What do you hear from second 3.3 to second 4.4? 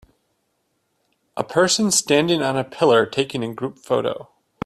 a group photo